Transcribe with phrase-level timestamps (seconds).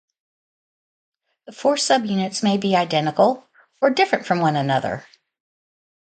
[1.45, 3.47] The four subunits may be identical,
[3.81, 5.05] or different from one another.